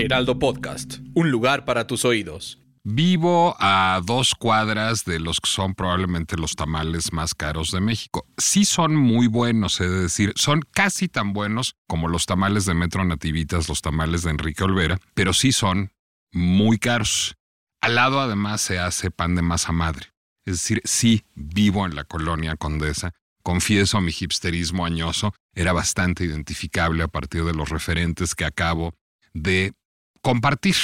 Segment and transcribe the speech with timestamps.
[0.00, 2.58] Heraldo Podcast, un lugar para tus oídos.
[2.82, 8.26] Vivo a dos cuadras de los que son probablemente los tamales más caros de México.
[8.38, 12.72] Sí son muy buenos, he de decir, son casi tan buenos como los tamales de
[12.72, 15.92] Metro Nativitas, los tamales de Enrique Olvera, pero sí son
[16.32, 17.36] muy caros.
[17.82, 20.06] Al lado además se hace pan de masa madre.
[20.46, 23.12] Es decir, sí vivo en la colonia Condesa.
[23.42, 28.94] Confieso mi hipsterismo añoso era bastante identificable a partir de los referentes que acabo
[29.34, 29.74] de
[30.22, 30.76] compartir.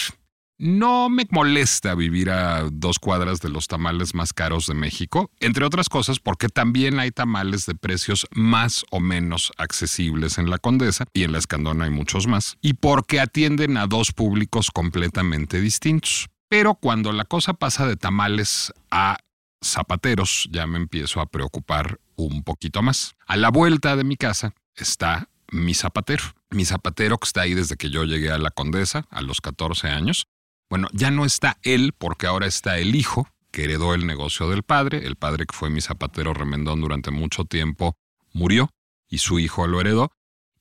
[0.59, 5.67] No me molesta vivir a dos cuadras de los tamales más caros de México, entre
[5.67, 11.05] otras cosas porque también hay tamales de precios más o menos accesibles en la Condesa
[11.13, 16.31] y en la Escandona hay muchos más, y porque atienden a dos públicos completamente distintos.
[16.49, 19.19] Pero cuando la cosa pasa de tamales a
[19.63, 23.15] zapateros, ya me empiezo a preocupar un poquito más.
[23.27, 26.25] A la vuelta de mi casa está mi zapatero.
[26.51, 29.89] Mi zapatero que está ahí desde que yo llegué a la Condesa a los 14
[29.89, 30.27] años.
[30.69, 34.63] Bueno, ya no está él porque ahora está el hijo que heredó el negocio del
[34.63, 35.07] padre.
[35.07, 37.97] El padre que fue mi zapatero remendón durante mucho tiempo
[38.33, 38.71] murió
[39.09, 40.13] y su hijo lo heredó.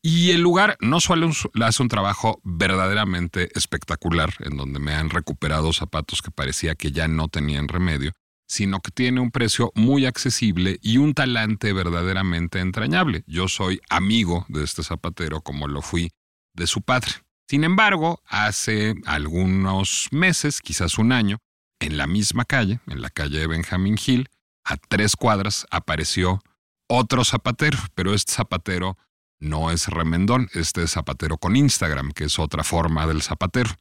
[0.01, 1.31] Y el lugar no solo
[1.63, 7.07] hace un trabajo verdaderamente espectacular, en donde me han recuperado zapatos que parecía que ya
[7.07, 8.11] no tenían remedio,
[8.47, 13.23] sino que tiene un precio muy accesible y un talante verdaderamente entrañable.
[13.27, 16.11] Yo soy amigo de este zapatero como lo fui
[16.53, 17.11] de su padre.
[17.47, 21.37] Sin embargo, hace algunos meses, quizás un año,
[21.79, 24.29] en la misma calle, en la calle de Benjamin Hill,
[24.63, 26.41] a tres cuadras apareció
[26.87, 28.97] otro zapatero, pero este zapatero
[29.39, 33.71] no es remendón, este es zapatero con Instagram, que es otra forma del zapatero.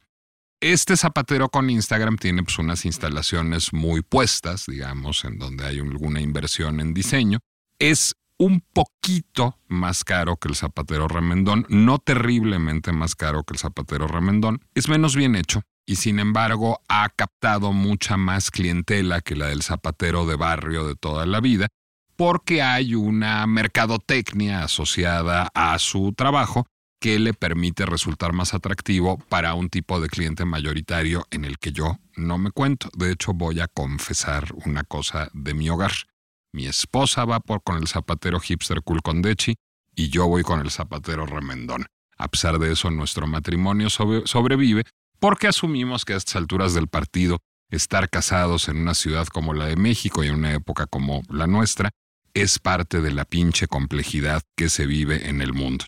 [0.61, 6.21] Este zapatero con Instagram tiene pues, unas instalaciones muy puestas, digamos, en donde hay alguna
[6.21, 7.39] inversión en diseño.
[7.77, 13.59] Es un poquito más caro que el zapatero remendón, no terriblemente más caro que el
[13.59, 14.61] zapatero remendón.
[14.73, 19.61] Es menos bien hecho y sin embargo ha captado mucha más clientela que la del
[19.61, 21.67] zapatero de barrio de toda la vida,
[22.15, 26.65] porque hay una mercadotecnia asociada a su trabajo
[26.99, 31.71] que le permite resultar más atractivo para un tipo de cliente mayoritario en el que
[31.71, 32.89] yo no me cuento.
[32.97, 35.91] De hecho, voy a confesar una cosa de mi hogar.
[36.51, 39.01] Mi esposa va por con el zapatero hipster cool
[39.95, 41.85] y yo voy con el zapatero remendón.
[42.17, 44.83] A pesar de eso, nuestro matrimonio sobrevive
[45.19, 47.39] porque asumimos que a estas alturas del partido,
[47.69, 51.47] estar casados en una ciudad como la de México y en una época como la
[51.47, 51.91] nuestra
[52.33, 55.85] es parte de la pinche complejidad que se vive en el mundo.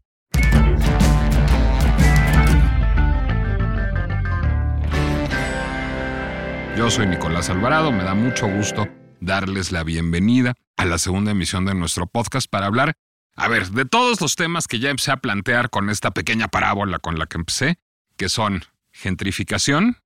[6.78, 8.88] Yo soy Nicolás Alvarado, me da mucho gusto
[9.20, 12.94] darles la bienvenida a la segunda emisión de nuestro podcast para hablar,
[13.36, 17.00] a ver, de todos los temas que ya empecé a plantear con esta pequeña parábola
[17.00, 17.80] con la que empecé,
[18.16, 18.62] que son
[18.92, 19.98] gentrificación,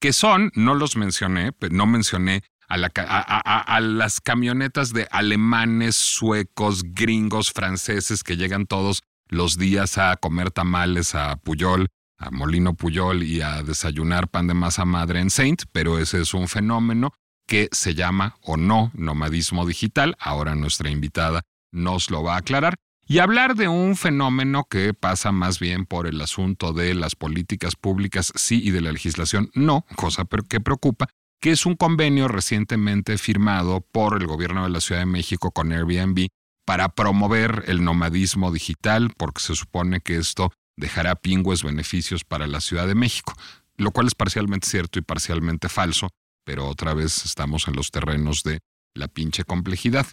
[0.00, 7.52] que son, no los mencioné, no mencioné a, a, las camionetas de alemanes, suecos, gringos,
[7.52, 11.88] franceses que llegan todos los días a comer tamales a Puyol
[12.18, 16.34] a Molino Puyol y a desayunar pan de masa madre en Saint, pero ese es
[16.34, 17.12] un fenómeno
[17.46, 20.16] que se llama o no nomadismo digital.
[20.18, 22.74] Ahora nuestra invitada nos lo va a aclarar.
[23.08, 27.76] Y hablar de un fenómeno que pasa más bien por el asunto de las políticas
[27.76, 31.06] públicas, sí, y de la legislación, no, cosa que preocupa,
[31.40, 35.70] que es un convenio recientemente firmado por el gobierno de la Ciudad de México con
[35.70, 36.26] Airbnb
[36.66, 42.60] para promover el nomadismo digital, porque se supone que esto dejará pingües beneficios para la
[42.60, 43.34] Ciudad de México,
[43.76, 46.10] lo cual es parcialmente cierto y parcialmente falso,
[46.44, 48.60] pero otra vez estamos en los terrenos de
[48.94, 50.06] la pinche complejidad.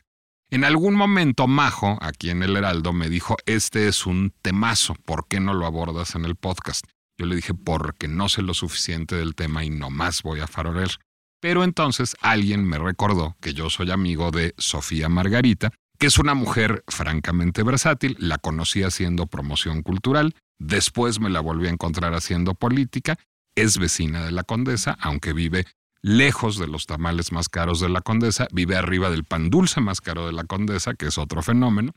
[0.50, 5.27] En algún momento Majo, aquí en el Heraldo, me dijo, este es un temazo, ¿por
[5.27, 6.86] qué no lo abordas en el podcast?
[7.18, 10.48] Yo le dije, porque no sé lo suficiente del tema y no más voy a
[10.48, 11.00] faroler.
[11.39, 16.33] Pero entonces alguien me recordó que yo soy amigo de Sofía Margarita, que es una
[16.33, 22.53] mujer francamente versátil, la conocí haciendo promoción cultural, Después me la volví a encontrar haciendo
[22.53, 23.17] política.
[23.55, 25.65] Es vecina de la condesa, aunque vive
[26.01, 30.01] lejos de los tamales más caros de la condesa, vive arriba del pan dulce más
[30.01, 31.94] caro de la condesa, que es otro fenómeno.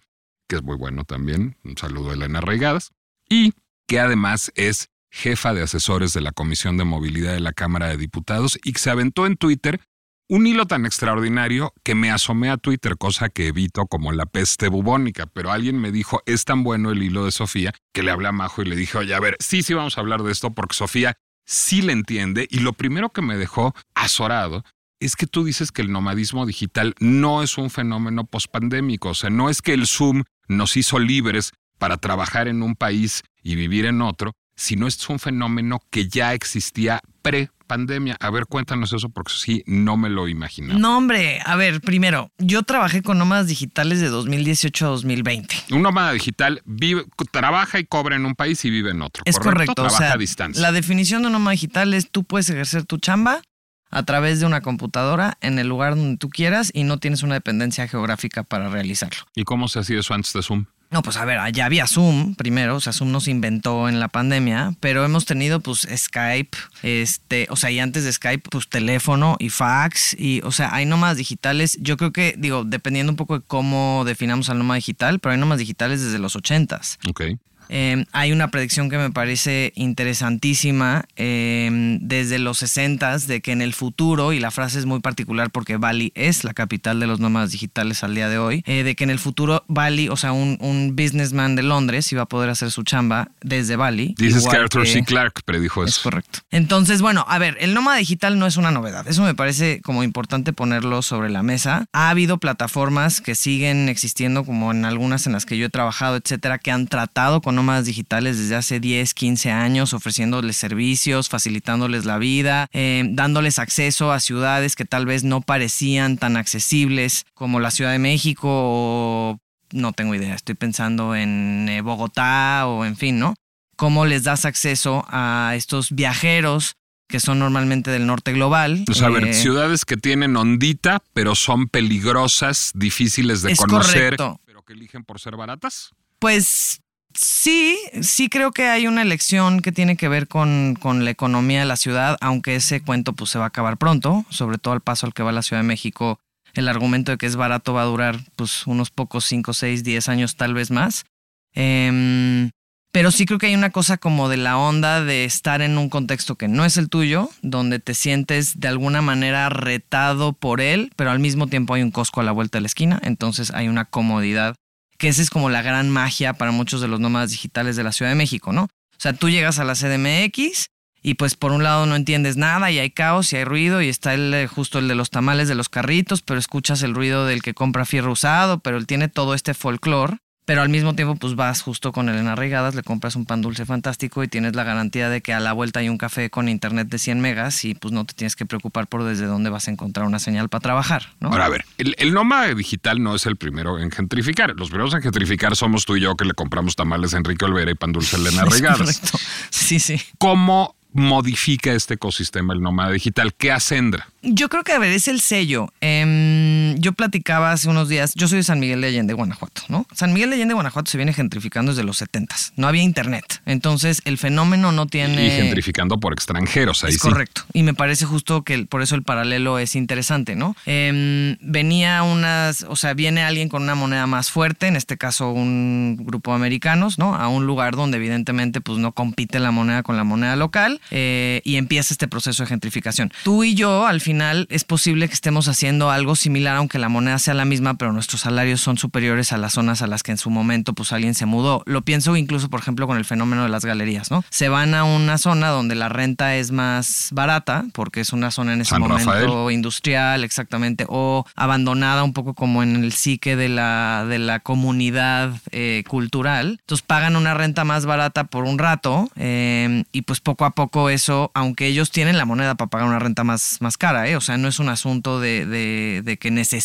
[0.48, 1.56] que es muy bueno también.
[1.64, 2.92] Un saludo a Elena Reigadas.
[3.28, 3.52] Y
[3.88, 7.96] que además es jefa de asesores de la Comisión de Movilidad de la Cámara de
[7.96, 9.80] Diputados y que se aventó en Twitter
[10.28, 14.68] un hilo tan extraordinario que me asomé a Twitter, cosa que evito como la peste
[14.68, 18.28] bubónica, pero alguien me dijo, es tan bueno el hilo de Sofía, que le hablé
[18.28, 20.50] a Majo y le dije, oye, a ver, sí, sí vamos a hablar de esto
[20.50, 24.64] porque Sofía sí le entiende y lo primero que me dejó azorado
[24.98, 29.30] es que tú dices que el nomadismo digital no es un fenómeno pospandémico, o sea,
[29.30, 33.84] no es que el Zoom nos hizo libres para trabajar en un país y vivir
[33.84, 38.16] en otro, sino es un fenómeno que ya existía pre pandemia.
[38.20, 40.78] A ver, cuéntanos eso porque sí, no me lo imaginaba.
[40.78, 45.56] No, hombre, a ver, primero, yo trabajé con nómadas digitales de 2018 a 2020.
[45.72, 49.22] Un nómada digital vive, trabaja y cobra en un país y vive en otro.
[49.26, 49.74] Es correcto.
[49.74, 50.62] Trabaja o sea, a distancia.
[50.62, 53.42] La definición de un nómada digital es tú puedes ejercer tu chamba
[53.90, 57.34] a través de una computadora en el lugar donde tú quieras y no tienes una
[57.34, 59.22] dependencia geográfica para realizarlo.
[59.34, 60.66] ¿Y cómo se hacía eso antes de Zoom?
[60.96, 64.08] No, pues a ver, allá había Zoom primero, o sea, Zoom nos inventó en la
[64.08, 69.36] pandemia, pero hemos tenido pues Skype, este, o sea, y antes de Skype, pues teléfono
[69.38, 73.40] y fax, y, o sea, hay nómadas digitales, yo creo que, digo, dependiendo un poco
[73.40, 76.98] de cómo definamos al nómada digital, pero hay nómadas digitales desde los ochentas.
[77.06, 77.24] Ok.
[77.68, 83.62] Eh, hay una predicción que me parece interesantísima eh, desde los 60 de que en
[83.62, 87.20] el futuro, y la frase es muy particular porque Bali es la capital de los
[87.20, 90.32] nómadas digitales al día de hoy, eh, de que en el futuro Bali, o sea,
[90.32, 94.14] un, un, businessman de Londres iba a poder hacer su chamba desde Bali.
[94.18, 95.04] Dices que Arthur C.
[95.04, 95.90] Clarke predijo eso.
[95.90, 96.40] Es correcto.
[96.50, 99.06] Entonces, bueno, a ver, el nómada digital no es una novedad.
[99.08, 101.86] Eso me parece como importante ponerlo sobre la mesa.
[101.92, 106.16] Ha habido plataformas que siguen existiendo, como en algunas en las que yo he trabajado,
[106.16, 112.04] etcétera, que han tratado con nómadas digitales desde hace 10, 15 años, ofreciéndoles servicios, facilitándoles
[112.04, 117.58] la vida, eh, dándoles acceso a ciudades que tal vez no parecían tan accesibles como
[117.58, 119.38] la Ciudad de México o
[119.72, 123.34] no tengo idea, estoy pensando en eh, Bogotá o en fin, ¿no?
[123.76, 126.76] ¿Cómo les das acceso a estos viajeros
[127.08, 128.84] que son normalmente del norte global.
[128.90, 133.58] O sea, a ver, Eh, ciudades que tienen ondita, pero son peligrosas, difíciles de Es
[133.58, 134.40] conocer, correcto.
[134.44, 135.90] pero que eligen por ser baratas.
[136.18, 136.80] Pues
[137.16, 141.60] sí, sí creo que hay una elección que tiene que ver con, con la economía
[141.60, 144.80] de la ciudad, aunque ese cuento pues se va a acabar pronto, sobre todo al
[144.80, 146.18] paso al que va la Ciudad de México.
[146.54, 150.08] El argumento de que es barato va a durar pues unos pocos 5, 6, 10
[150.08, 151.04] años tal vez más.
[151.52, 152.50] Em,
[152.92, 155.90] pero sí creo que hay una cosa como de la onda de estar en un
[155.90, 160.90] contexto que no es el tuyo, donde te sientes de alguna manera retado por él,
[160.96, 163.68] pero al mismo tiempo hay un cosco a la vuelta de la esquina, entonces hay
[163.68, 164.56] una comodidad
[164.98, 167.92] que esa es como la gran magia para muchos de los nómadas digitales de la
[167.92, 168.64] Ciudad de México, ¿no?
[168.64, 170.70] O sea, tú llegas a la CDMX
[171.02, 173.88] y pues por un lado no entiendes nada y hay caos y hay ruido y
[173.88, 177.26] está el, eh, justo el de los tamales de los carritos, pero escuchas el ruido
[177.26, 180.18] del que compra fierro usado, pero él tiene todo este folclore.
[180.46, 183.66] Pero al mismo tiempo, pues vas justo con Elena Regadas, le compras un pan dulce
[183.66, 186.88] fantástico y tienes la garantía de que a la vuelta hay un café con internet
[186.88, 189.72] de 100 megas y pues no te tienes que preocupar por desde dónde vas a
[189.72, 191.30] encontrar una señal para trabajar, ¿no?
[191.30, 194.54] Ahora, a ver, el, el nómada digital no es el primero en gentrificar.
[194.56, 197.72] Los primeros en gentrificar somos tú y yo que le compramos tamales a Enrique Olvera
[197.72, 198.78] y pan dulce a Elena Regadas.
[198.78, 199.18] correcto.
[199.50, 200.00] Sí, sí.
[200.18, 203.34] ¿Cómo modifica este ecosistema el nómada digital?
[203.34, 204.08] ¿Qué acendra?
[204.22, 205.72] Yo creo que, a ver, es el sello.
[205.80, 209.86] Em, yo platicaba hace unos días, yo soy de San Miguel de Allende, Guanajuato, ¿no?
[209.94, 213.40] San Miguel de Allende, Guanajuato se viene gentrificando desde los 70 No había internet.
[213.46, 215.26] Entonces, el fenómeno no tiene...
[215.26, 217.00] Y gentrificando por extranjeros, ahí Es sí.
[217.00, 217.42] correcto.
[217.52, 220.56] Y me parece justo que el- por eso el paralelo es interesante, ¿no?
[220.66, 225.30] Em, venía unas, o sea, viene alguien con una moneda más fuerte, en este caso
[225.30, 227.14] un grupo de americanos, ¿no?
[227.14, 231.40] A un lugar donde evidentemente pues no compite la moneda con la moneda local eh,
[231.44, 233.12] y empieza este proceso de gentrificación.
[233.24, 237.16] Tú y yo, al final, es posible que estemos haciendo algo similar, aunque la moneda
[237.20, 240.18] sea la misma, pero nuestros salarios son superiores a las zonas a las que en
[240.18, 241.62] su momento pues alguien se mudó.
[241.64, 244.24] Lo pienso incluso, por ejemplo, con el fenómeno de las galerías, ¿no?
[244.30, 248.54] Se van a una zona donde la renta es más barata, porque es una zona
[248.54, 249.52] en ese San momento Rafael.
[249.54, 255.30] industrial, exactamente, o abandonada un poco como en el psique de la, de la comunidad
[255.52, 256.58] eh, cultural.
[256.62, 260.90] Entonces pagan una renta más barata por un rato eh, y pues poco a poco
[260.90, 264.16] eso, aunque ellos tienen la moneda para pagar una renta más, más cara, ¿eh?
[264.16, 266.55] o sea, no es un asunto de, de- de que necesitan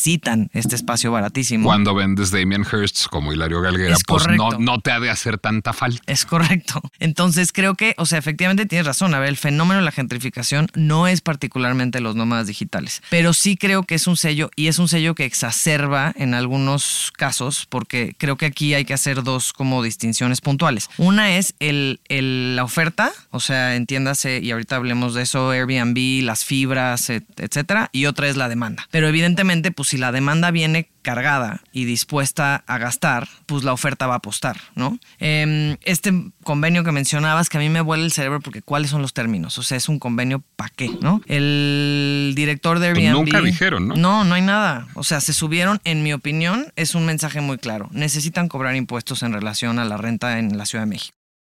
[0.54, 1.66] este espacio baratísimo.
[1.66, 5.38] Cuando vendes Damien Hirst como Hilario Galguera, Es pues no, no te ha de hacer
[5.38, 6.02] tanta falta.
[6.08, 6.82] Es correcto.
[7.00, 9.14] Entonces creo que, o sea, efectivamente tienes razón.
[9.14, 13.58] A ver, el fenómeno de la gentrificación no es particularmente los nómadas digitales, pero sí
[13.58, 18.16] creo que es un sello y es un sello que exacerba en algunos casos, porque
[18.18, 20.90] creo que aquí hay que hacer dos como distinciones puntuales.
[20.98, 26.24] Una es el, el- la oferta, o sea, entiéndase, y ahorita hablemos de eso, Airbnb,
[26.24, 28.88] las fibras, et- etcétera, y otra es la demanda.
[28.92, 33.74] Pero evidentemente, pues pues si la demanda viene cargada y dispuesta a gastar, pues la
[33.74, 35.00] oferta va a apostar, ¿no?
[35.18, 39.02] Em, este convenio que mencionabas que a mí me vuela el cerebro porque cuáles son
[39.02, 41.24] los términos, o sea, es un convenio para qué, ¿no?
[41.26, 43.24] El director de Pues Airbnb...
[43.26, 43.96] nunca dijeron, ¿no?
[43.96, 44.88] No, no hay nada.
[44.94, 47.90] O sea, se subieron, en mi opinión, es un mensaje muy claro.
[47.92, 51.18] Necesitan cobrar impuestos en relación a la renta en la Ciudad de México.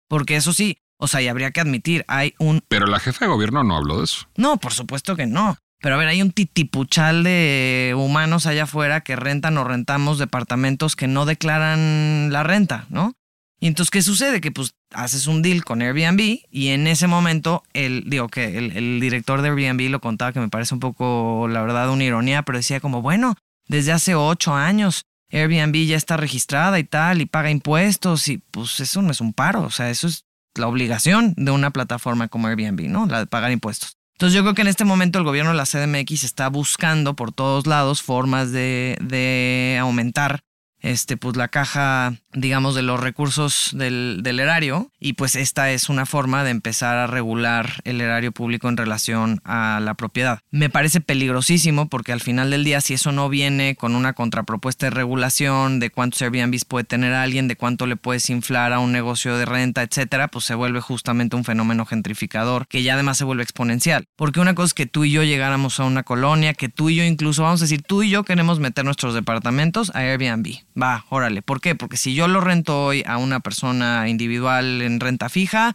[0.08, 3.32] Porque eso sí, o sea, y habría que admitir, hay un Pero la jefa de
[3.32, 4.28] gobierno no habló de eso.
[4.38, 5.58] no, por supuesto que no.
[5.82, 10.96] Pero a ver, hay un titipuchal de humanos allá afuera que rentan o rentamos departamentos
[10.96, 13.14] que no declaran la renta, ¿no?
[13.60, 14.42] Y entonces, ¿qué sucede?
[14.42, 18.76] Que pues haces un deal con Airbnb y en ese momento, el, digo que el,
[18.76, 22.42] el director de Airbnb lo contaba que me parece un poco, la verdad, una ironía,
[22.44, 23.36] pero decía como, bueno,
[23.68, 28.80] desde hace ocho años Airbnb ya está registrada y tal y paga impuestos y pues
[28.80, 32.48] eso no es un paro, o sea, eso es la obligación de una plataforma como
[32.48, 33.06] Airbnb, ¿no?
[33.06, 33.98] La de pagar impuestos.
[34.22, 37.32] Entonces yo creo que en este momento el gobierno de la CDMX está buscando por
[37.32, 40.44] todos lados formas de, de aumentar
[40.82, 44.92] este, pues la caja, digamos, de los recursos del, erario.
[45.00, 49.42] Y pues esta es una forma de empezar a regular el erario público en relación
[49.44, 50.40] a la propiedad.
[50.52, 54.88] Me parece peligrosísimo porque al final del día, si eso no viene con una contrapropuesta
[54.88, 58.92] de regulación de cuántos Airbnbs puede tener alguien, de cuánto le puedes inflar a un
[58.92, 63.24] negocio de renta, etcétera, pues se vuelve justamente un fenómeno gentrificador que ya además se
[63.24, 64.06] vuelve exponencial.
[64.16, 66.96] Porque una cosa es que tú y yo llegáramos a una colonia, que tú y
[66.96, 70.62] yo incluso, vamos a decir, tú y yo queremos meter nuestros departamentos a Airbnb.
[70.80, 71.42] Va, órale.
[71.42, 71.76] ¿Por qué?
[71.76, 75.74] Porque si yo lo rento hoy a una persona individual en renta fija,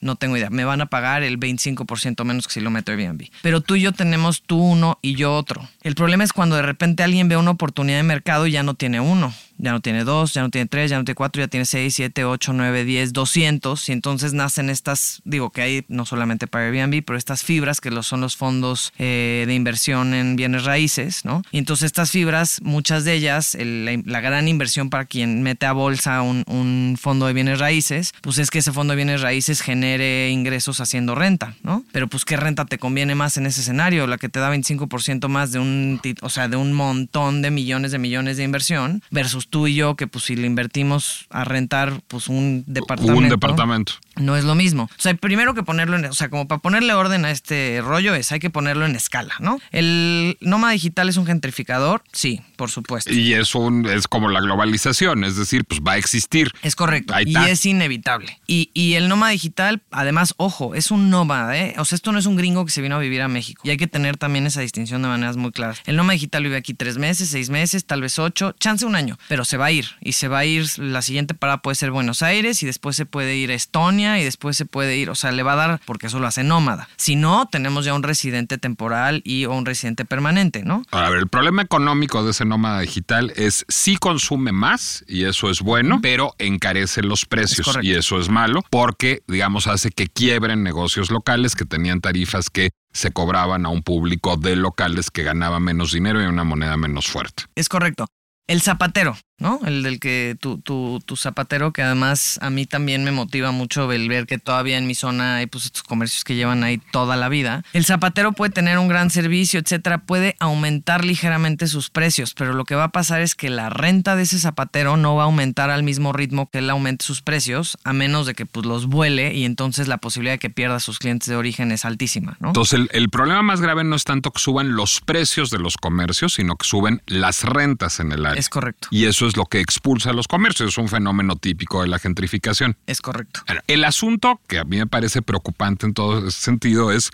[0.00, 0.50] no tengo idea.
[0.50, 3.28] Me van a pagar el 25% menos que si lo meto Airbnb.
[3.42, 5.68] Pero tú y yo tenemos tú uno y yo otro.
[5.82, 8.74] El problema es cuando de repente alguien ve una oportunidad de mercado y ya no
[8.74, 11.48] tiene uno, ya no tiene dos, ya no tiene tres, ya no tiene cuatro, ya
[11.48, 13.88] tiene seis, siete, ocho, nueve, diez, doscientos.
[13.88, 17.90] Y entonces nacen estas, digo que hay no solamente para Airbnb, pero estas fibras que
[18.02, 21.42] son los fondos eh, de inversión en bienes raíces, ¿no?
[21.50, 25.66] Y entonces estas fibras, muchas de ellas, el- la, la gran inversión para quien mete
[25.66, 29.20] a bolsa un, un fondo de bienes raíces, pues es que ese fondo de bienes
[29.20, 31.84] raíces genere ingresos haciendo renta, ¿no?
[31.92, 35.28] Pero pues qué renta te conviene más en ese escenario, la que te da 25%
[35.28, 39.47] más de un, o sea, de un montón de millones de millones de inversión versus
[39.50, 43.18] tú y yo que pues si le invertimos a rentar pues un departamento.
[43.18, 43.92] Un departamento.
[44.18, 44.84] No es lo mismo.
[44.84, 48.14] O sea, primero que ponerlo en, o sea, como para ponerle orden a este rollo
[48.14, 49.60] es, hay que ponerlo en escala, ¿no?
[49.70, 53.12] El nómada digital es un gentrificador, sí, por supuesto.
[53.12, 56.50] Y es, un, es como la globalización, es decir, pues va a existir.
[56.62, 57.14] Es correcto.
[57.14, 58.40] Ahí y es inevitable.
[58.46, 61.74] Y, y el nómada digital, además, ojo, es un nómada, ¿eh?
[61.78, 63.62] O sea, esto no es un gringo que se vino a vivir a México.
[63.64, 65.80] Y hay que tener también esa distinción de maneras muy claras.
[65.86, 69.18] El nómada digital vive aquí tres meses, seis meses, tal vez ocho, chance un año,
[69.28, 69.86] pero se va a ir.
[70.00, 73.06] Y se va a ir, la siguiente parada puede ser Buenos Aires y después se
[73.06, 75.80] puede ir a Estonia y después se puede ir, o sea, le va a dar
[75.84, 76.88] porque eso lo hace nómada.
[76.96, 80.84] Si no, tenemos ya un residente temporal y o un residente permanente, ¿no?
[80.90, 85.24] Ahora, a ver, el problema económico de ese nómada digital es sí consume más, y
[85.24, 90.06] eso es bueno, pero encarece los precios, y eso es malo, porque, digamos, hace que
[90.06, 95.22] quiebren negocios locales que tenían tarifas que se cobraban a un público de locales que
[95.22, 97.44] ganaba menos dinero y una moneda menos fuerte.
[97.54, 98.06] Es correcto.
[98.46, 99.60] El zapatero, ¿no?
[99.64, 103.90] El del que tu, tu, tu zapatero, que además a mí también me motiva mucho
[103.92, 107.16] el ver que todavía en mi zona hay pues estos comercios que llevan ahí toda
[107.16, 107.64] la vida.
[107.72, 112.64] El zapatero puede tener un gran servicio, etcétera, puede aumentar ligeramente sus precios, pero lo
[112.64, 115.70] que va a pasar es que la renta de ese zapatero no va a aumentar
[115.70, 119.34] al mismo ritmo que él aumente sus precios, a menos de que pues los vuele
[119.34, 122.48] y entonces la posibilidad de que pierda sus clientes de origen es altísima, ¿no?
[122.48, 125.76] Entonces, el, el problema más grave no es tanto que suban los precios de los
[125.76, 128.40] comercios, sino que suben las rentas en el área.
[128.40, 128.88] Es correcto.
[128.90, 131.98] Y eso es lo que expulsa a los comercios, es un fenómeno típico de la
[131.98, 132.76] gentrificación.
[132.86, 133.40] Es correcto.
[133.66, 137.10] El asunto que a mí me parece preocupante en todo ese sentido es,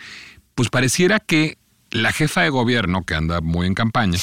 [0.54, 1.58] pues pareciera que
[1.90, 4.18] la jefa de gobierno, que anda muy en campaña,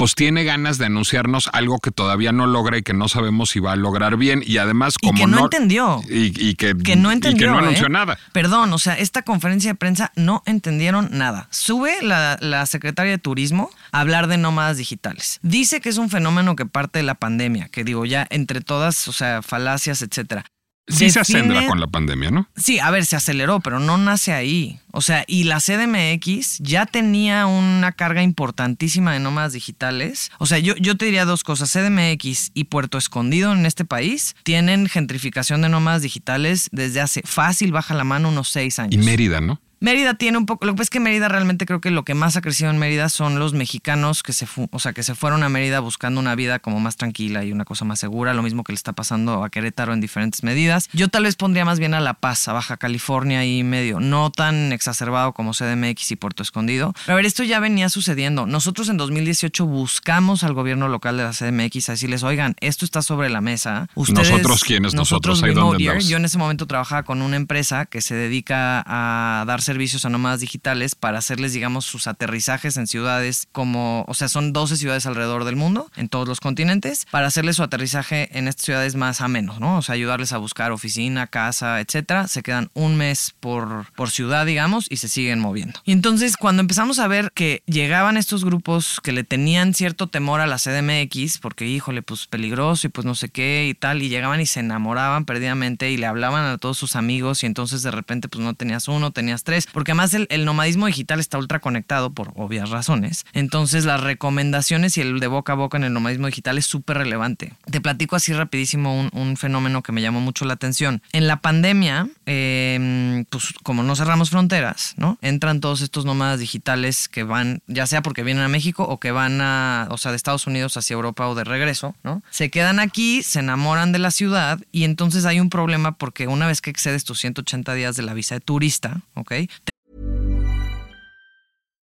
[0.00, 3.60] pues tiene ganas de anunciarnos algo que todavía no logra y que no sabemos si
[3.60, 4.42] va a lograr bien.
[4.42, 6.00] Y además, Y como que no entendió.
[6.08, 7.48] Y, y que, que no y entendió.
[7.48, 7.64] que no ¿eh?
[7.64, 8.16] anunció nada.
[8.32, 11.48] Perdón, o sea, esta conferencia de prensa no entendieron nada.
[11.50, 15.38] Sube la, la secretaria de Turismo a hablar de nómadas digitales.
[15.42, 19.06] Dice que es un fenómeno que parte de la pandemia, que digo ya entre todas,
[19.06, 20.46] o sea, falacias, etcétera.
[20.88, 22.48] Sí se acendra con la pandemia, ¿no?
[22.56, 24.80] Sí, a ver, se aceleró, pero no nace ahí.
[24.92, 30.32] O sea, y la CDMX ya tenía una carga importantísima de nómadas digitales.
[30.38, 31.72] O sea, yo, yo te diría dos cosas.
[31.72, 37.70] CDMX y Puerto Escondido en este país tienen gentrificación de nómadas digitales desde hace fácil,
[37.72, 38.94] baja la mano, unos seis años.
[38.94, 39.60] Y Mérida, ¿no?
[39.82, 42.12] Mérida tiene un poco, lo que pasa es que Mérida realmente creo que lo que
[42.12, 45.42] más ha crecido en Mérida son los mexicanos que se, o sea, que se fueron
[45.42, 48.62] a Mérida buscando una vida como más tranquila y una cosa más segura, lo mismo
[48.62, 50.90] que le está pasando a Querétaro en diferentes medidas.
[50.92, 54.30] Yo tal vez pondría más bien a La Paz, a Baja California y medio, no
[54.30, 56.92] tan exacerbado como CDMX y Puerto Escondido.
[57.06, 58.44] Pero a ver, esto ya venía sucediendo.
[58.44, 63.00] Nosotros en 2018 buscamos al gobierno local de la CDMX a decirles, oigan, esto está
[63.00, 63.88] sobre la mesa.
[63.96, 68.84] nosotros quiénes, nosotros, nosotros Yo en ese momento trabajaba con una empresa que se dedica
[68.86, 74.14] a dar servicios a nómadas digitales para hacerles, digamos, sus aterrizajes en ciudades como, o
[74.14, 78.36] sea, son 12 ciudades alrededor del mundo, en todos los continentes, para hacerles su aterrizaje
[78.36, 79.78] en estas ciudades más amenos, ¿no?
[79.78, 82.26] O sea, ayudarles a buscar oficina, casa, etcétera.
[82.26, 85.80] Se quedan un mes por, por ciudad, digamos, y se siguen moviendo.
[85.84, 90.40] Y entonces, cuando empezamos a ver que llegaban estos grupos que le tenían cierto temor
[90.40, 94.08] a la CDMX, porque, híjole, pues peligroso y pues no sé qué y tal, y
[94.08, 97.90] llegaban y se enamoraban perdidamente y le hablaban a todos sus amigos y entonces de
[97.90, 102.12] repente pues no tenías uno, tenías tres, porque además el, nomadismo digital está ultra conectado
[102.12, 103.24] por obvias razones.
[103.32, 106.98] Entonces las recomendaciones y el de boca a boca en el nomadismo digital es súper
[106.98, 107.52] relevante.
[107.70, 111.02] Te platico así rapidísimo un, fenómeno que me llamó mucho la atención.
[111.12, 115.18] En la pandemia, em, pues como no cerramos fronteras, ¿no?
[115.22, 119.12] Entran todos estos nómadas digitales que van, ya sea porque vienen a México o que
[119.12, 122.22] van a, o sea, de Estados Unidos hacia Europa o de regreso, ¿no?
[122.30, 126.46] Se quedan aquí, se enamoran de la ciudad y entonces hay un problema porque una
[126.46, 129.32] vez que excedes tus 180 días de la visa de turista, ¿ok?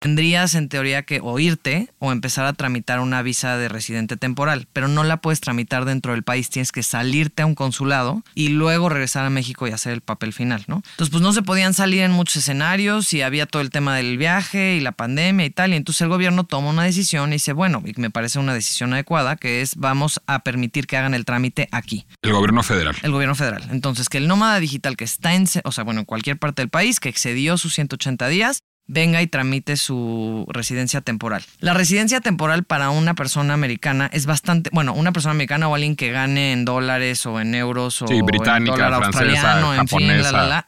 [0.00, 4.66] Tendrías en teoría que o irte o empezar a tramitar una visa de residente temporal,
[4.72, 8.48] pero no la puedes tramitar dentro del país, tienes que salirte a un consulado y
[8.48, 10.82] luego regresar a México y hacer el papel final, ¿no?
[10.92, 14.16] Entonces, pues no se podían salir en muchos escenarios y había todo el tema del
[14.18, 17.52] viaje y la pandemia y tal, y entonces el gobierno toma una decisión y dice,
[17.52, 21.24] bueno, y me parece una decisión adecuada, que es vamos a permitir que hagan el
[21.24, 22.06] trámite aquí.
[22.22, 22.96] El gobierno federal.
[23.02, 23.68] El gobierno federal.
[23.70, 26.70] Entonces, que el nómada digital que está en, o sea, bueno, en cualquier parte del
[26.70, 31.44] país, que excedió sus 180 días, venga y tramite su residencia temporal.
[31.60, 35.94] La residencia temporal para una persona americana es bastante, bueno, una persona americana o alguien
[35.94, 40.10] que gane en dólares o en euros o británica, en dólar australiano, en fin,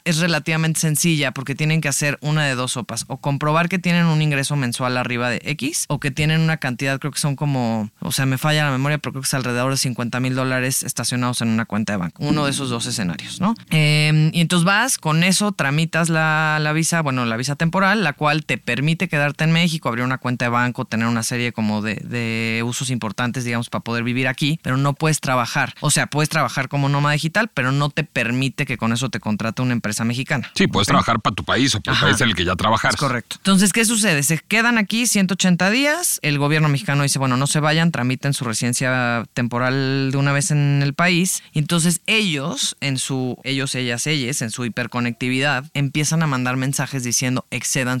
[0.05, 4.05] es relativamente sencilla porque tienen que hacer una de dos sopas, o comprobar que tienen
[4.05, 7.91] un ingreso mensual arriba de X o que tienen una cantidad, creo que son como,
[7.99, 10.83] o sea, me falla la memoria, pero creo que es alrededor de 50 mil dólares
[10.83, 12.23] estacionados en una cuenta de banco.
[12.23, 13.53] Uno de esos dos escenarios, ¿no?
[13.69, 18.12] Em, y entonces vas, con eso tramitas la, la visa, bueno, la visa temporal, la
[18.13, 21.81] cual te permite quedarte en México, abrir una cuenta de banco, tener una serie como
[21.81, 25.73] de, usos importantes, digamos, para poder vivir aquí, pero no puedes trabajar.
[25.81, 29.19] O sea, puedes trabajar como nómada digital, pero no te permite que con eso te
[29.19, 30.51] contrate una empresa mexicana.
[30.55, 32.95] Sí, puedes trabajar para tu país o para el país en el que ya trabajas.
[32.95, 33.37] correcto.
[33.39, 34.23] Entonces, ¿qué sucede?
[34.23, 38.45] Se quedan aquí 180 días, el gobierno mexicano dice, bueno, no se vayan, tramiten su
[38.45, 41.43] residencia temporal de una vez en el país.
[41.53, 47.03] Y entonces ellos, en su, ellos, ellas, ellas, en su hiperconectividad, empiezan a mandar mensajes
[47.03, 47.45] diciendo,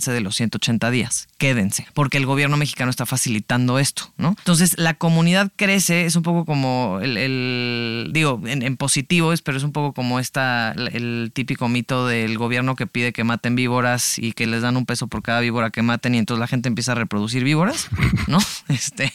[0.01, 1.27] de los 180 días.
[1.37, 4.35] Quédense, porque el gobierno mexicano está facilitando esto, ¿no?
[4.37, 9.71] Entonces, la comunidad crece, es un poco como el, digo, en, positivo, pero es un
[9.71, 14.47] poco como esta, el típico mito del gobierno que pide que maten víboras y que
[14.47, 16.95] les dan un peso por cada víbora que maten y entonces la gente empieza a
[16.95, 17.87] reproducir víboras,
[18.27, 18.39] ¿no?
[18.69, 19.13] Este,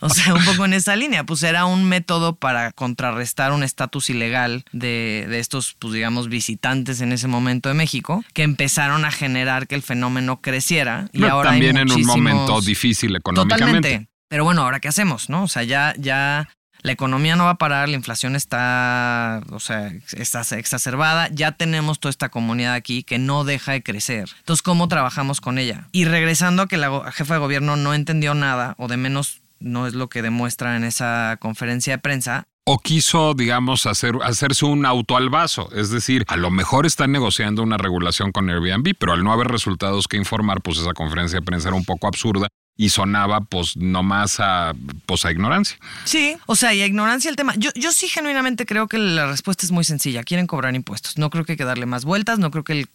[0.00, 4.10] o sea, un poco en esa línea, pues era un método para contrarrestar un estatus
[4.10, 9.10] ilegal de, de estos, pues digamos, visitantes en ese momento de México, que empezaron a
[9.10, 11.08] generar que el fenómeno no creciera.
[11.12, 13.66] Y ahora también en un momento difícil económicamente.
[13.66, 14.10] Totalmente.
[14.28, 15.44] Pero bueno, ahora qué hacemos, ¿no?
[15.44, 16.48] O sea, ya, ya
[16.82, 22.00] la economía no va a parar, la inflación está, o sea, está exacerbada, ya tenemos
[22.00, 24.28] toda esta comunidad aquí que no deja de crecer.
[24.38, 25.88] Entonces, ¿cómo trabajamos con ella?
[25.92, 29.86] Y regresando a que la jefa de gobierno no entendió nada, o de menos no
[29.86, 34.86] es lo que demuestra en esa conferencia de prensa, o quiso, digamos, hacer, hacerse un
[34.86, 35.68] auto al vaso.
[35.72, 39.48] Es decir, a lo mejor están negociando una regulación con Airbnb, pero al no haber
[39.48, 42.48] resultados que informar, pues esa conferencia de prensa era un poco absurda
[42.80, 44.72] y sonaba pues nomás a,
[45.04, 45.76] pues, ignorancia.
[46.04, 47.54] Sí, o sea, y a ignorancia el tema.
[47.56, 50.24] Yo, yo sí genuinamente creo que la respuesta es muy sencilla.
[50.24, 51.18] Quieren cobrar impuestos.
[51.18, 52.88] No creo que hay que darle más vueltas, no creo que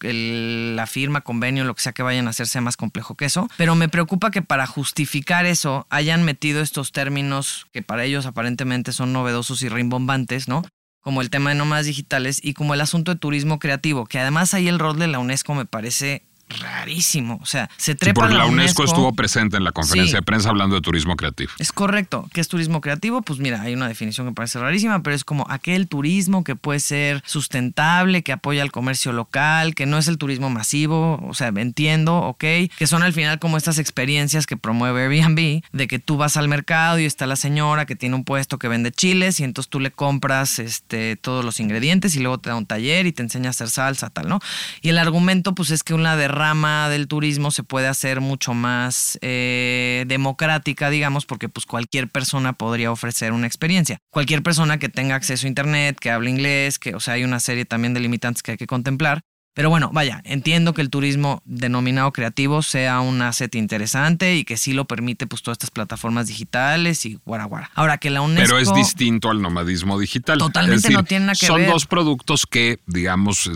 [0.76, 3.48] la firma, convenio, lo que sea que vayan a hacer sea más complejo que eso.
[3.58, 8.92] Pero me preocupa que para justificar eso hayan metido estos términos que para ellos aparentemente
[8.92, 10.64] son novedosos y rimbombantes, ¿no?
[11.02, 14.56] como el tema de nómadas digitales y como el asunto de turismo creativo, que además
[14.56, 17.40] ahí el rol de la UNESCO me parece rarísimo.
[17.42, 20.16] O sea, se trepa porque la, la UNESCO, estuvo presente en la conferencia Sí.
[20.18, 21.52] de prensa hablando de turismo creativo.
[21.60, 22.30] Es correcto.
[22.34, 23.22] ¿Qué es turismo creativo?
[23.22, 26.80] Pues mira, hay una definición que parece rarísima, pero es como aquel turismo que puede
[26.80, 31.20] ser sustentable, que apoya al comercio local, que no es el turismo masivo.
[31.28, 32.44] O sea, entiendo, ok.
[32.78, 36.48] Que son al final como estas experiencias que promueve Airbnb, de que tú vas al
[36.48, 39.80] mercado y está la señora que tiene un puesto que vende chiles y entonces tú
[39.80, 43.48] le compras este, todos los ingredientes y luego te da un taller y te enseña
[43.48, 44.40] a hacer salsa, tal, ¿no?
[44.82, 49.18] Y el argumento, pues es que una derrama del turismo se puede hacer mucho más
[49.22, 54.00] eh, democrática, digamos, porque pues cualquier persona podría ofrecer una experiencia.
[54.12, 57.40] Cualquier persona que tenga acceso a internet, que hable inglés, que, o sea, hay una
[57.40, 59.22] serie también de limitantes que hay que contemplar.
[59.56, 64.58] Pero bueno, vaya, entiendo que el turismo denominado creativo sea un asset interesante y que
[64.58, 67.72] sí lo permite pues todas estas plataformas digitales y guara guara.
[67.74, 68.44] Ahora que la UNESCO...
[68.44, 70.40] Pero es distinto al nomadismo digital.
[70.40, 71.70] Totalmente decir, no tiene nada que son ver.
[71.70, 73.50] dos productos que, digamos,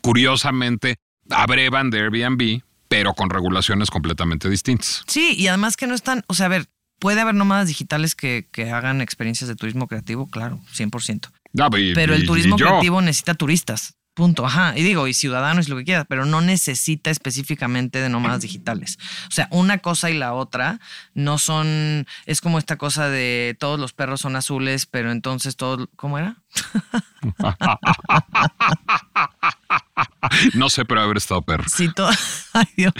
[0.00, 0.96] curiosamente,
[1.30, 5.02] abrevan de Airbnb, pero con regulaciones completamente distintas.
[5.06, 8.48] Sí, y además que no están, o sea, a ver, puede haber nómadas digitales que,
[8.52, 11.30] que hagan experiencias de turismo creativo, claro, 100%.
[11.58, 13.94] Ah, y- Pero el turismo creativo necesita turistas.
[14.14, 14.72] Punto, ajá.
[14.78, 18.98] Y digo, y ciudadanos y lo que quieras, pero no necesita específicamente de nómadas digitales.
[19.28, 20.80] O sea, una cosa y la otra
[21.12, 22.06] no son.
[22.24, 25.90] Es como esta cosa de todos los perros son azules, pero entonces todos.
[25.96, 26.38] ¿Cómo era?
[30.54, 31.64] No sé, pero haber estado perro.
[31.68, 32.10] Sí, todo.
[32.52, 32.92] Ay, Dios.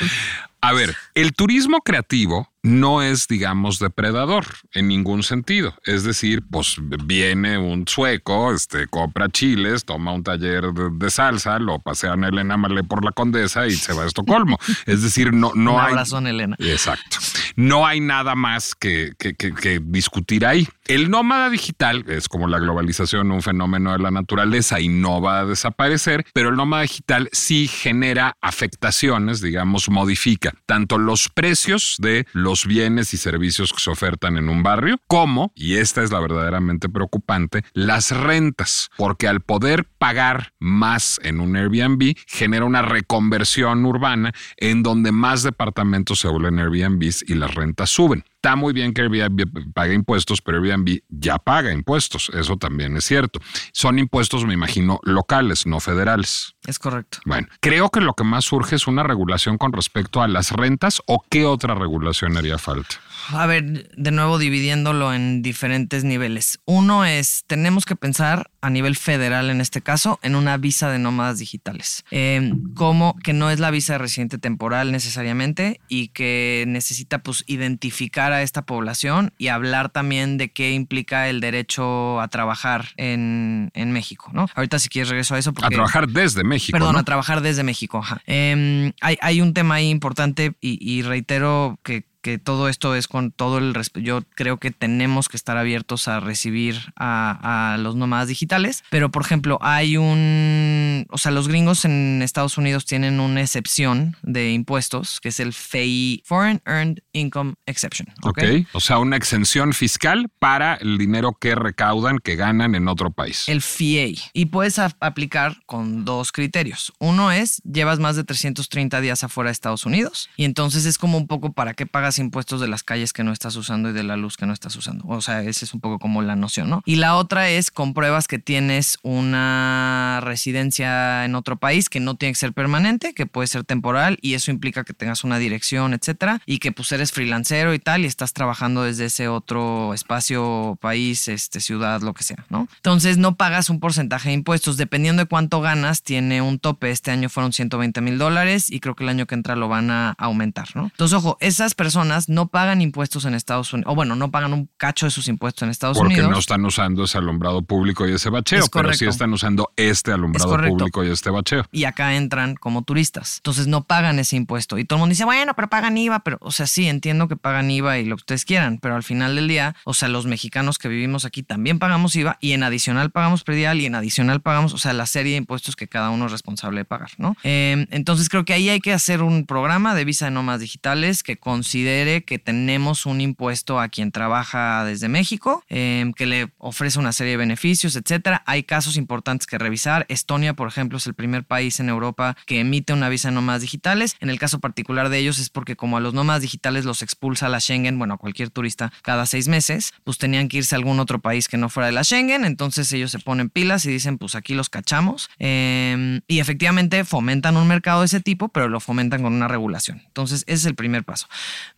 [0.63, 5.77] A ver, el turismo creativo no es, digamos, depredador en ningún sentido.
[5.85, 11.61] Es decir, pues viene un sueco, este, compra chiles, toma un taller de, de salsa,
[11.61, 14.59] lo pasea en Elena Malé por la Condesa y se va a Estocolmo.
[14.87, 15.91] Es decir, no, no Un hay.
[15.91, 16.57] abrazo, Elena.
[16.59, 17.19] Exacto.
[17.55, 20.67] No hay nada más que, que- que- que discutir ahí.
[20.89, 25.41] El nómada digital es como la globalización, un fenómeno de la naturaleza y no va
[25.41, 32.27] a desaparecer, pero el nómada digital sí genera afectaciones, digamos, modifica tanto los precios de
[32.33, 36.21] los bienes y servicios que se ofertan en un barrio, como, y esta es la
[36.21, 43.85] verdaderamente preocupante, las rentas, porque al poder pagar más en un Airbnb, genera una reconversión
[43.85, 48.25] urbana en donde más departamentos se vuelven Airbnbs y las rentas suben.
[48.47, 52.31] Está muy bien que Airbnb pague impuestos, pero Airbnb ya paga impuestos.
[52.33, 53.41] Eso también es cierto.
[53.73, 56.55] Son impuestos, me imagino, locales, no federales.
[56.65, 57.19] Es correcto.
[57.25, 61.03] Bueno, creo que lo que más surge es una regulación con respecto a las rentas
[61.07, 62.95] o qué otra regulación haría falta.
[63.31, 66.61] A ver, de nuevo dividiéndolo en diferentes niveles.
[66.67, 70.99] Uno es, tenemos que pensar a nivel federal en este caso, en una visa de
[70.99, 72.05] nómadas digitales.
[72.11, 77.45] Eh, como que no es la visa de residente temporal necesariamente y que necesita pues
[77.47, 83.71] identificar a esta población y hablar también de qué implica el derecho a trabajar en,
[83.75, 84.49] en México, ¿no?
[84.57, 85.67] Ahorita si quieres regreso a eso porque...
[85.67, 86.77] A trabajar desde México.
[86.77, 86.99] Perdón, ¿no?
[86.99, 87.99] a trabajar desde México.
[87.99, 88.21] ajá.
[88.27, 93.07] Em, hay, hay un tema ahí importante y, y reitero que, que todo esto es
[93.07, 94.05] con todo el respeto.
[94.05, 99.13] Yo creo que tenemos que estar abiertos a recibir a, a los nómadas digitales, pero
[99.13, 101.07] por ejemplo, hay un.
[101.11, 105.53] O sea, los gringos en Estados Unidos tienen una excepción de impuestos que es el
[105.53, 108.09] FEI, Foreign Earned Income Exception.
[108.25, 108.43] ok.
[108.73, 113.49] O sea, una exención fiscal para el dinero que recaudan, que ganan en otro país.
[113.49, 114.19] El FIA.
[114.33, 116.93] Y puedes aplicar con dos criterios.
[116.99, 120.29] Uno es, llevas más de 330 días afuera de Estados Unidos.
[120.37, 123.33] Y entonces es como un poco para qué pagas impuestos de las calles que no
[123.33, 125.05] estás usando y de la luz que no estás usando.
[125.09, 126.83] O sea, esa es un poco como la noción, ¿no?
[126.85, 132.33] Y la otra es, compruebas que tienes una residencia en otro país que no tiene
[132.33, 134.19] que ser permanente, que puede ser temporal.
[134.21, 136.41] Y eso implica que tengas una dirección, etcétera.
[136.47, 138.03] Y que pues eres freelancero y tal.
[138.03, 142.69] Y estás trabajando desde ese otro espacio, país, este, ciudad, lo que sea, ¿no?
[142.77, 144.77] Entonces no pagas un porcentaje de impuestos.
[144.77, 146.91] Dependiendo de cuánto ganas, tiene un tope.
[146.91, 149.91] Este año fueron 120 mil dólares y creo que el año que entra lo van
[149.91, 150.85] a aumentar, ¿no?
[150.85, 153.93] Entonces, ojo, esas personas no pagan impuestos en Estados Unidos.
[153.93, 156.31] O bueno, no pagan un cacho de sus impuestos en Estados Porque Unidos.
[156.31, 160.13] no están usando ese alumbrado público y ese bacheo, Es pero sí están usando este
[160.13, 161.65] alumbrado público y este bacheo.
[161.73, 163.37] y acá entran como turistas.
[163.39, 164.79] Entonces no pagan ese impuesto.
[164.79, 167.37] Y todo el mundo dice, bueno, pero pagan IVA, pero, o sea, sí, entiendo que
[167.37, 170.27] pagan IVA y lo que ustedes quieran, pero al final del día, o sea, los
[170.27, 174.41] mexicanos que vivimos aquí también pagamos IVA y en adicional pagamos predial y en adicional
[174.41, 177.37] pagamos, o sea, la serie de impuestos que cada uno es responsable de pagar, ¿no?
[177.43, 181.23] Eh, entonces creo que ahí hay que hacer un programa de visa de nómadas digitales
[181.23, 186.99] que considere que tenemos un impuesto a quien trabaja desde México, em, que le ofrece
[186.99, 188.43] una serie de beneficios, etcétera.
[188.47, 190.05] Hay casos importantes que revisar.
[190.09, 193.63] Estonia, por ejemplo, es el primer país en Europa que emite una visa de nómadas
[193.63, 194.17] digitales.
[194.21, 197.49] En el caso particular de ellos es porque como a los nómadas digitales los expulsa
[197.49, 201.01] la Schengen, bueno, a cualquier turista cada seis meses, pues tenían que irse a algún
[201.01, 202.45] otro país que no fuera de la Schengen.
[202.45, 205.31] Entonces ellos se ponen pilas y dicen, pues aquí los cachamos.
[205.39, 210.03] Em, y efectivamente fomentan un mercado de ese tipo, pero lo fomentan con una regulación.
[210.07, 211.29] Entonces ese es el primer paso.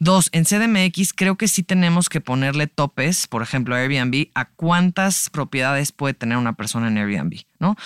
[0.00, 4.48] Dos, en CDMX creo que sí tenemos que ponerle topes, por ejemplo, a Airbnb, a
[4.50, 7.76] cuántas propiedades puede tener una persona en Airbnb, ¿no?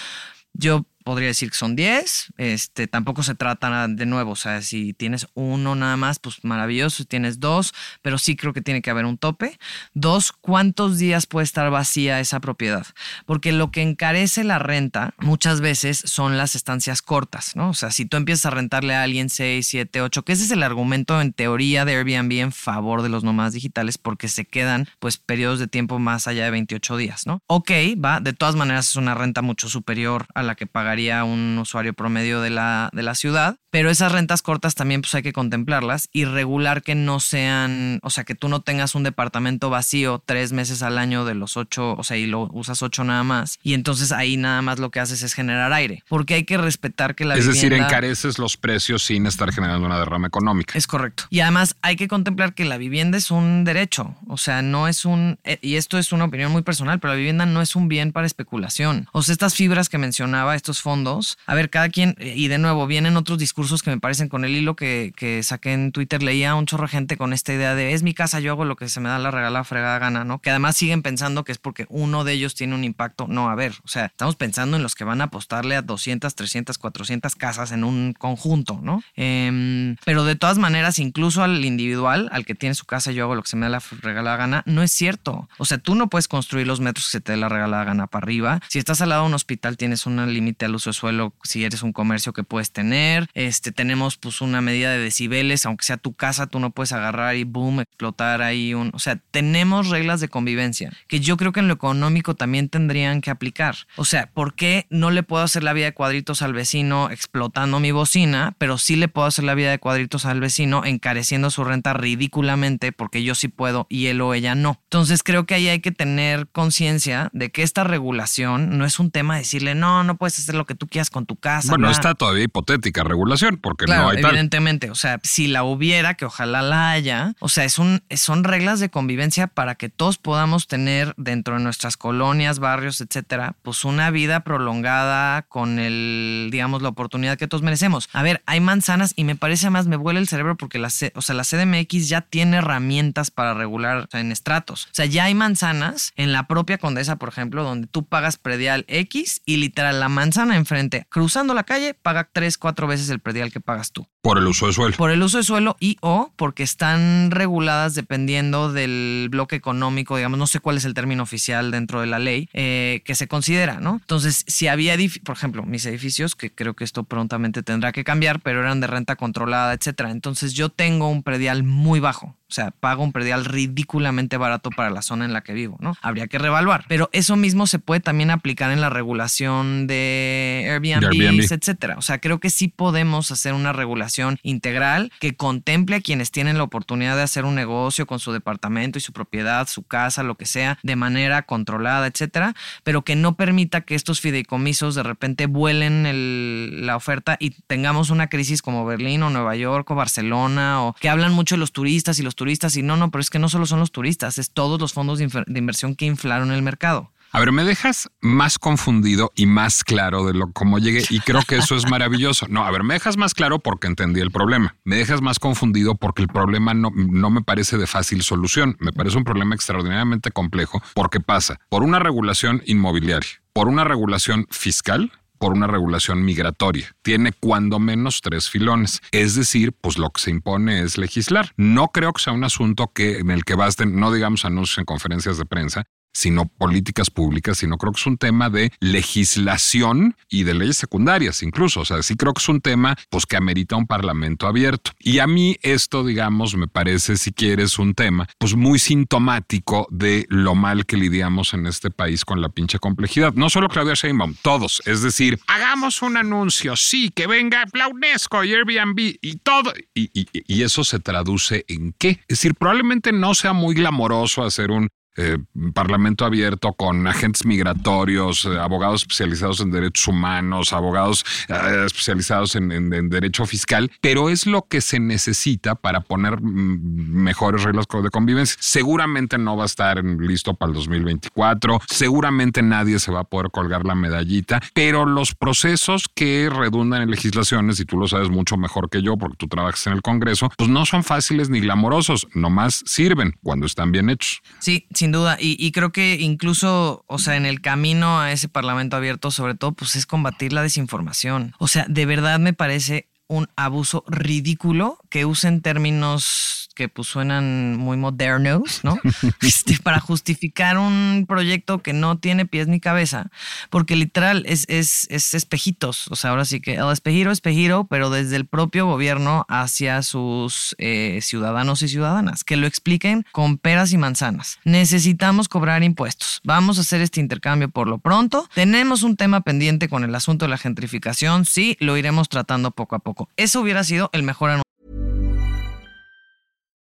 [0.53, 2.35] Yo podría decir que son 10.
[2.37, 6.99] Este, tampoco se trata de nuevo, o sea, si tienes uno nada más, pues maravilloso,
[6.99, 9.59] si tienes dos, pero sí creo que tiene que haber un tope.
[9.95, 12.87] Dos, ¿cuántos días puede estar vacía esa propiedad?
[13.27, 17.71] Porque lo que encarece la renta muchas veces son las estancias cortas, ¿no?
[17.71, 20.51] O sea, si tú empiezas a rentarle a alguien 6, 7, 8, que ese es
[20.51, 24.89] el argumento en teoría de Airbnb en favor de los nómadas digitales porque se quedan
[24.99, 27.43] pues periodos de tiempo más allá de 28 días, ¿no?
[27.47, 27.71] Ok,
[28.03, 30.92] va, de todas maneras es una renta mucho superior a la que paga
[31.25, 33.57] un usuario promedio de la, de la ciudad.
[33.71, 38.11] Pero esas rentas cortas también pues hay que contemplarlas y regular que no sean, o
[38.11, 41.95] sea, que tú no tengas un departamento vacío tres meses al año de los ocho,
[41.95, 43.59] o sea, y lo usas ocho nada más.
[43.63, 46.05] Y entonces ahí nada más lo que haces es generar aire.
[46.11, 49.99] Porque hay que respetar que la Es decir, encareces los precios sin estar generando una
[49.99, 50.77] derrama económica.
[50.77, 51.25] Es correcto.
[51.31, 54.15] Y además hay que contemplar que la vivienda es un derecho.
[54.29, 57.19] O sea, no es un, eh, y esto es una opinión muy personal, pero la
[57.19, 59.09] vivienda no es un bien para especulación.
[59.13, 62.87] O sea, estas fibras que mencionaba, estos fondos, a ver, cada quien, y de nuevo,
[62.87, 66.67] vienen otros discursos que me parecen con el hilo que, saqué en Twitter, leía un
[66.67, 69.09] chorro gente con esta idea de es mi casa, yo hago lo que se me
[69.09, 70.41] da la regala fregada gana, ¿no?
[70.41, 73.27] Que además siguen pensando que es porque uno de ellos tiene un impacto.
[73.29, 76.35] No, a ver, o sea, estamos pensando en los que van a apostarle a 200,
[76.35, 79.03] 300, 400 casas en un conjunto, ¿no?
[79.17, 83.35] Em, pero de todas maneras, incluso al individual, al que tiene su casa, yo hago
[83.35, 85.49] lo que se me da la regalada gana, no es cierto.
[85.59, 88.07] O sea, tú no puedes construir los metros que se te dé la regalada gana
[88.07, 88.61] para arriba.
[88.69, 91.65] Si estás al lado de un hospital, tienes un límite al uso de suelo si
[91.65, 93.29] eres un comercio que puedes tener.
[93.35, 97.37] Este, tenemos pues una medida de decibeles, aunque sea tu casa, tú no puedes agarrar
[97.37, 98.91] y boom, explotar ahí un...
[98.95, 103.21] O sea, tenemos reglas de convivencia que yo creo que en lo económico también tendrían
[103.21, 103.77] que aplicar.
[103.97, 107.81] O sea, ¿por qué no le puedo hacer la vida de cuadritos al vecino explotando
[107.81, 111.65] mi bocina, pero sí le puedo hacer la vida de cuadritos al vecino encareciendo su
[111.65, 114.81] renta ridículamente porque yo sí puedo y él o ella no?
[114.85, 119.11] Entonces creo que ahí hay que tener conciencia de que esta regulación no es un
[119.11, 121.69] tema de decirle, no, no puedes hacer lo que tú quieras con tu casa.
[121.69, 126.25] Bueno, está todavía hipotética regulación porque no hay evidentemente, o sea, si la hubiera, que
[126.25, 130.69] ojalá la haya, o sea, es un, son reglas de convivencia para que todos podamos
[130.69, 136.91] tener dentro de nuestras colonias, barrios, etcétera, pues una vida prolongada con el, digamos, la
[136.91, 138.09] oportunidad que todos merecemos.
[138.13, 141.23] A ver, hay manzanas y me parece más, me vuela el cerebro porque la, o
[141.23, 144.87] sea, la CDMX ya tiene herramientas para regular en estratos.
[144.87, 148.85] O sea, ya hay manzanas en la propia Condesa, por ejemplo, donde tú pagas predial
[148.89, 153.53] X y literal la manzana enfrente, cruzando la calle, paga tres, cuatro veces el predial
[153.53, 154.07] que pagas tú.
[154.21, 154.97] Por el uso de suelo.
[154.97, 160.39] Por el uso de suelo y o porque están reguladas dependiendo del bloque económico, digamos,
[160.39, 163.81] no sé cuál es el término oficial dentro de la ley eh, que se considera,
[163.81, 163.99] ¿no?
[164.01, 168.41] Entonces, si había, por ejemplo, mis edificios, que creo que esto prontamente tendrá que cambiar,
[168.41, 170.11] pero eran de renta controlada, etcétera.
[170.11, 172.37] Entonces, yo tengo un predial muy bajo.
[172.53, 175.97] O sea, pago un predial ridículamente barato para la zona en la que vivo, ¿no?
[176.03, 176.85] Habría que revaluar.
[176.87, 181.97] Pero eso mismo se puede también aplicar en la regulación de Airbnb, etcétera.
[181.97, 186.59] O sea, creo que sí podemos hacer una regulación integral que contemple a quienes tienen
[186.59, 190.35] la oportunidad de hacer un negocio con su departamento y su propiedad, su casa, lo
[190.35, 195.47] que sea, de manera controlada, etcétera, pero que no permita que estos fideicomisos de repente
[195.47, 200.95] vuelen la oferta y tengamos una crisis como Berlín o Nueva York o Barcelona o
[201.01, 202.42] que hablan mucho los turistas y los turistas
[202.77, 205.19] y no, no, pero es que no solo son los turistas, es todos los fondos
[205.19, 205.29] de,
[205.59, 207.13] inversión que inflaron el mercado.
[207.35, 211.41] A ver, me dejas más confundido y más claro de lo cómo llegué y creo
[211.49, 212.47] que eso es maravilloso.
[212.51, 214.77] No, a ver, me dejas más claro porque entendí el problema.
[214.85, 218.77] Me dejas más confundido porque el problema no, no me parece de fácil solución.
[218.81, 224.47] Me parece un problema extraordinariamente complejo porque pasa por una regulación inmobiliaria, por una regulación
[224.51, 225.11] fiscal
[225.43, 226.95] por una regulación migratoria.
[227.03, 229.01] Tiene cuando menos tres filones.
[229.11, 231.51] Es decir, pues lo que se impone es legislar.
[231.57, 234.85] No creo que sea un asunto que en el que basten, no digamos anuncios en
[234.85, 240.45] conferencias de prensa, sino políticas públicas, sino creo que es un tema de legislación y
[240.45, 241.81] de leyes secundarias incluso.
[241.81, 244.93] O sea, sí creo que es un tema pues que amerita un parlamento abierto.
[244.99, 250.27] Y a mí esto, digamos, me parece, si quieres, un tema pues muy sintomático de
[250.29, 253.35] lo mal que lidiamos en este país con la pinche complejidad.
[253.35, 254.83] No solo Claudia Sheinbaum, todos.
[254.87, 259.73] Es decir, hagamos un anuncio, sí, que venga la UNESCO y Airbnb y todo.
[259.95, 262.21] Y, y eso se traduce en qué?
[262.29, 265.37] Es decir, probablemente no sea muy glamoroso hacer un eh,
[265.75, 272.73] parlamento abierto con agentes migratorios, eh, abogados especializados en derechos humanos, abogados eh, especializados en,
[273.11, 276.81] derecho fiscal, pero es lo que se necesita para poner mm,
[277.23, 278.57] mejores reglas de convivencia.
[278.61, 283.51] Seguramente no va a estar listo para el 2024, seguramente nadie se va a poder
[283.51, 288.57] colgar la medallita, pero los procesos que redundan en legislaciones, y tú lo sabes mucho
[288.57, 292.27] mejor que yo porque tú trabajas en el Congreso, pues no son fáciles ni glamorosos,
[292.35, 294.41] nomás sirven cuando están bien hechos.
[294.59, 295.37] Sí, sin duda.
[295.41, 299.73] Y, creo que incluso, o sea, en el camino a ese parlamento abierto, sobre todo,
[299.73, 301.55] pues es combatir la desinformación.
[301.59, 307.77] O sea, de verdad me parece un abuso ridículo que usen términos que pues suenan
[307.77, 308.99] muy modernos, ¿no?
[309.43, 313.31] Este, para justificar un proyecto que no tiene pies ni cabeza,
[313.71, 318.11] porque literal es, es, es espejitos, o sea, ahora sí que el espejiro, espejiro, pero
[318.11, 323.93] desde el propio gobierno hacia sus eh, ciudadanos y ciudadanas, que lo expliquen con peras
[323.93, 324.59] y manzanas.
[324.65, 329.89] Necesitamos cobrar impuestos, vamos a hacer este intercambio por lo pronto, tenemos un tema pendiente
[329.89, 333.29] con el asunto de la gentrificación, sí, lo iremos tratando poco a poco.
[333.37, 334.72] Eso hubiera sido el mejor anuncio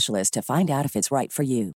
[0.00, 1.72] specialist to find out if it's right for you.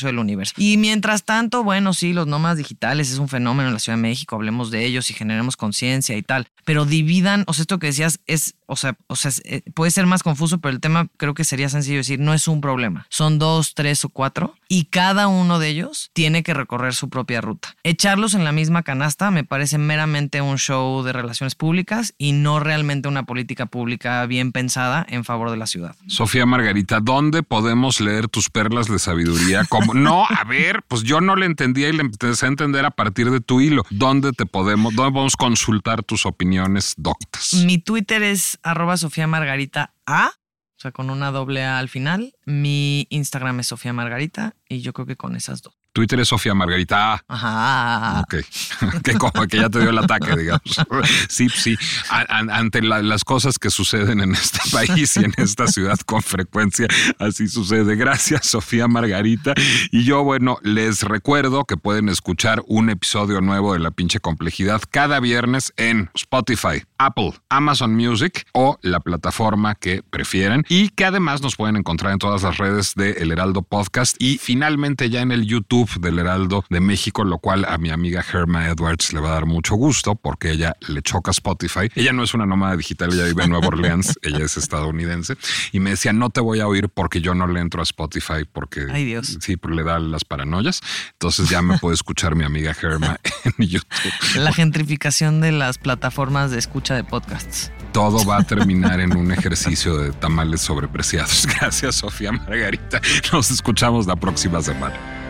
[0.00, 0.54] del universo.
[0.56, 4.02] Y mientras tanto, bueno, sí, los nómadas digitales es un fenómeno en la Ciudad de
[4.02, 7.88] México, hablemos de ellos y generemos conciencia y tal, pero dividan, o sea, esto que
[7.88, 11.34] decías es, o sea, o sea, eh, puede ser más confuso, pero el tema creo
[11.34, 15.28] que sería sencillo decir, no es un problema, son dos, tres o cuatro, y cada
[15.28, 17.76] uno de ellos tiene que recorrer su propia ruta.
[17.84, 22.60] Echarlos en la misma canasta me parece meramente un show de relaciones públicas y no
[22.60, 25.94] realmente una política pública bien pensada en favor de la ciudad.
[26.06, 29.66] Sofía Margarita, ¿dónde podemos leer tus perlas de sabiduría?
[29.94, 33.30] no, a ver, pues yo no le entendía y le empecé a entender a partir
[33.30, 33.84] de tu hilo.
[33.90, 37.52] ¿Dónde te podemos, dónde podemos consultar tus opiniones doctas?
[37.66, 42.34] Mi Twitter es arroba Sofía Margarita A, o sea, con una doble A al final.
[42.44, 45.74] Mi Instagram es Sofía Margarita y yo creo que con esas dos.
[45.92, 47.22] Twitter es Sofía Margarita.
[47.28, 48.20] Ajá.
[48.20, 48.36] Ok.
[49.04, 50.62] que como que ya te dio el ataque, digamos.
[51.28, 51.76] sí, sí.
[52.08, 56.86] ante las cosas que suceden en este país y en esta ciudad con frecuencia,
[57.18, 57.96] así sucede.
[57.96, 59.52] Gracias, Sofía Margarita.
[59.90, 64.80] Y yo, bueno, les recuerdo que pueden escuchar un episodio nuevo de La pinche complejidad
[64.90, 70.64] cada viernes en Spotify, Apple, Amazon Music o la plataforma que prefieren.
[70.68, 74.38] Y que además nos pueden encontrar en todas las redes de El Heraldo Podcast y
[74.38, 78.68] finalmente ya en el YouTube del Heraldo de México, lo cual a mi amiga Herma
[78.68, 81.88] Edwards le va a dar mucho gusto porque ella le choca Spotify.
[81.94, 85.36] Ella no es una nómada digital, ella vive en Nueva Orleans, ella es estadounidense
[85.72, 88.44] y me decía, no te voy a oír porque yo no le entro a Spotify
[88.50, 89.38] porque Ay, Dios.
[89.40, 90.80] sí, le da las paranoias.
[91.12, 94.12] Entonces ya me puede escuchar mi amiga Herma en YouTube.
[94.36, 99.30] La gentrificación de las plataformas de escucha de podcasts todo va a terminar en un
[99.32, 101.46] ejercicio de tamales sobrepreciados.
[101.60, 103.00] Gracias, Sofía Margarita.
[103.32, 105.21] Nos escuchamos la próxima semana.